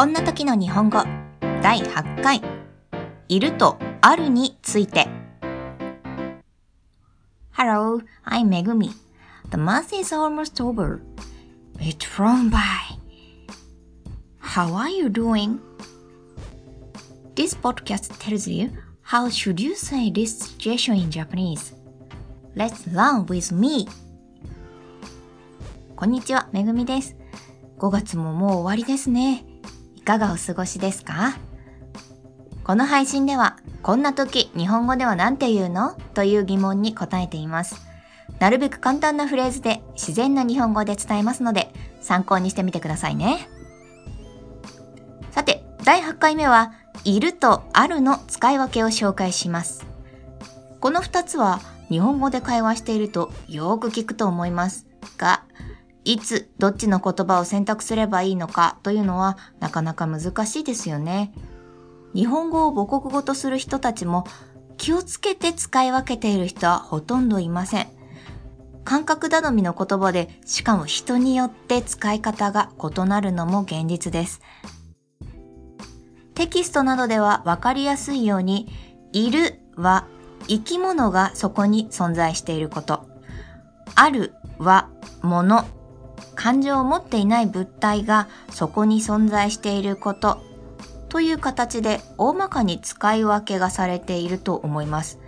[0.00, 1.04] こんな時の日本語
[1.60, 2.40] 第8回
[3.28, 5.06] いるとあるについて
[7.52, 8.92] Hello, I'm Megumi.
[9.50, 11.02] The month is almost over.
[11.78, 12.58] It's flown by.
[14.38, 15.58] How are you doing?
[17.34, 18.70] This podcast tells you
[19.02, 21.74] how should you say this situation in Japanese.
[22.56, 23.86] Let's learn with me.
[25.94, 27.14] こんにちは、めぐみです。
[27.78, 29.49] 5月ももう終わりですね。
[30.00, 31.36] いかがお過ごしですか？
[32.64, 35.92] この配信では、こんな時、日本語では何て言うの？
[36.14, 37.76] という疑問に答えています。
[38.38, 43.46] なるべく簡単なフレーズで自然な日本語で伝えますので、参考にしてみてくださいね。
[45.32, 46.72] さて、第8回目は、
[47.04, 49.84] いるとあるの使い分けを紹介します。
[50.80, 51.60] この2つは、
[51.90, 54.86] 日本語で会話しているとよく聞くと思います
[55.18, 55.39] が、
[56.10, 61.32] いつどっちの言葉を選択すればいいのかというのはなかなか難しいですよね。
[62.16, 64.24] 日本語を母国語とする人たちも
[64.76, 67.86] 気をつけて使い分けている人はほとんどいません。
[68.82, 74.40] 感覚頼みの言葉で、しかも人によって使い方が異なるのも現実です。
[76.34, 78.66] テキストなどではわかりやすいように、
[79.12, 80.08] いるは
[80.48, 83.06] 生き物がそこに存在していること。
[83.94, 84.88] あるは
[85.22, 85.64] 物。
[86.40, 90.42] 感情を持っていない物体がそこに存在していること
[91.10, 95.18] という形で大まかに使い分けがされていると思います。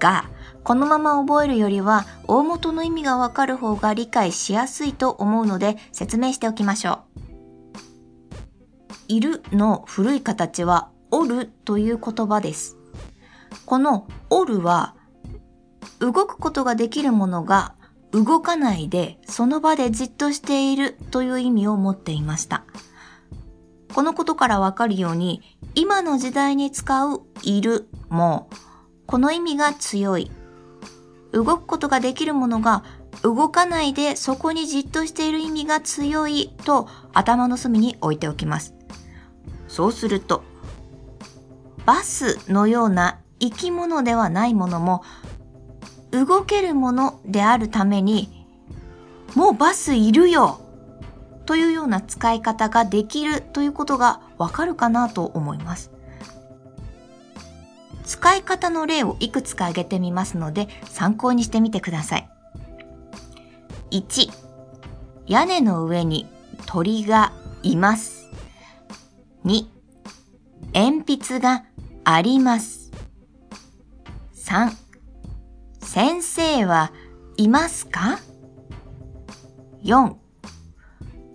[0.00, 0.28] が、
[0.64, 7.20] このまま覚えるよりは大元の意味がわかる方が理解しやすいと思うので説明しておきましょう。
[9.06, 12.76] いるの古い形はおるという言葉です。
[13.66, 14.96] このおるは
[16.00, 17.76] 動くことができるものが
[18.16, 22.64] 動かないでその場でじっとしているという意味を持っていました。
[23.94, 25.42] このことからわかるように
[25.74, 28.48] 今の時代に使ういるも
[29.06, 30.30] この意味が強い。
[31.32, 32.84] 動くことができるものが
[33.22, 38.74] 動かないでそこにじっとしている意味が強いと頭の隅に置いておきます。
[39.68, 40.42] そうすると、
[41.84, 45.02] バスのような生き物ではないものも
[46.24, 48.46] 動けるものであるために、
[49.34, 50.60] もうバスいるよ
[51.44, 55.90] というような使い方ができるということがわかるかなと思います。
[58.04, 62.30] 使い方の例をいくつか挙げてみますので参考にしてみてください。
[63.90, 64.30] 1、
[65.26, 66.28] 屋根の上に
[66.66, 68.30] 鳥がいます。
[69.44, 69.66] 2、
[70.72, 71.64] 鉛筆が
[72.04, 72.90] あります。
[74.34, 74.85] 3、
[75.86, 76.92] 先生は
[77.36, 78.18] いますか
[79.84, 80.14] ?4、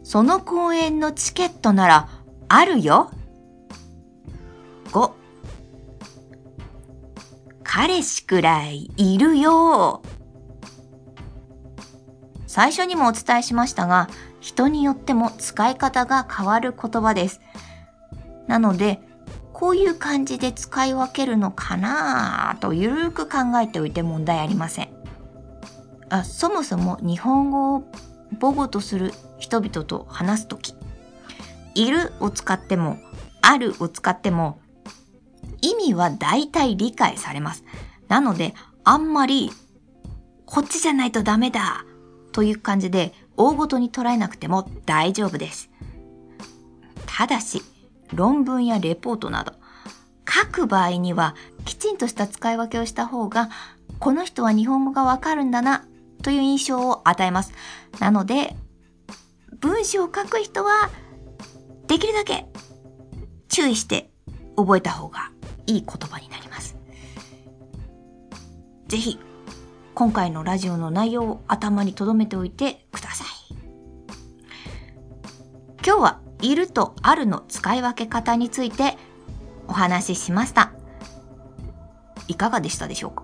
[0.04, 2.10] その公園のチケットなら
[2.50, 3.10] あるよ。
[4.92, 5.12] 5、
[7.64, 10.04] 彼氏くらいいるよ。
[12.46, 14.10] 最初にもお伝えしましたが、
[14.42, 17.40] 人によっても使い方が変わる言葉です。
[18.48, 19.00] なので、
[19.62, 24.90] こういう感じで使い分けるのかなとゆるく考えておいて問題ありません。
[26.10, 27.84] あそもそも日本語を
[28.40, 30.74] 母語とする人々と話すとき、
[31.76, 32.98] いるを使っても、
[33.44, 34.60] あるを使っても、
[35.62, 37.64] 意味は大体理解されます。
[38.08, 39.52] なので、あんまり、
[40.48, 41.86] こっちじゃないとダメだ
[42.32, 45.70] という感じで大ごとに捉えなくても大丈夫です。
[47.06, 47.62] ただし、
[48.14, 49.54] 論文やレポートなど、
[50.28, 51.36] 書く場合には
[51.66, 53.50] きちんとした使い分けをした方が、
[54.00, 55.86] この人は日本語がわかるんだな
[56.24, 57.54] という印象を与えます。
[58.00, 58.56] なので、
[59.60, 60.90] 文章を書く人は、
[61.88, 62.46] できるだけ
[63.50, 64.10] 注意して
[64.56, 65.32] 覚えた方が
[65.68, 66.78] いい言葉になります。
[68.88, 69.20] ぜひ、
[69.94, 73.28] 今回のラジオの内容を頭に留めておいてください。
[75.86, 78.98] 今日はいるとあるの使い分け方について
[79.68, 80.72] お話ししました。
[82.28, 83.24] いかがでしたでしょうか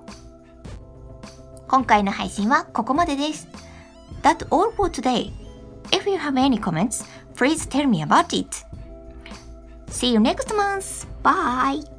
[1.67, 3.47] 今回の配信はここまでです。
[4.21, 5.31] That's all for today.
[5.91, 7.05] If you have any comments,
[7.35, 8.65] please tell me about it.
[9.89, 11.07] See you next month.
[11.23, 11.96] Bye.